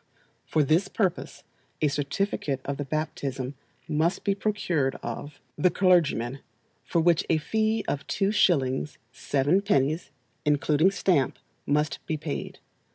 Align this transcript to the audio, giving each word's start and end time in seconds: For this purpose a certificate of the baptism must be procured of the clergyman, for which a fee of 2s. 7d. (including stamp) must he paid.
For 0.47 0.63
this 0.63 0.87
purpose 0.87 1.43
a 1.79 1.87
certificate 1.87 2.59
of 2.65 2.77
the 2.77 2.85
baptism 2.85 3.53
must 3.87 4.23
be 4.23 4.33
procured 4.33 4.95
of 5.03 5.39
the 5.59 5.69
clergyman, 5.69 6.39
for 6.83 6.99
which 6.99 7.23
a 7.29 7.37
fee 7.37 7.85
of 7.87 8.07
2s. 8.07 8.97
7d. 9.13 10.09
(including 10.43 10.89
stamp) 10.89 11.37
must 11.67 11.99
he 12.07 12.17
paid. 12.17 12.57